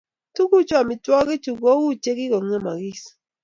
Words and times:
Toku 0.35 0.55
amitwogichu 0.81 1.51
kou 1.61 1.85
che 2.03 2.11
kikongemogis 2.17 3.01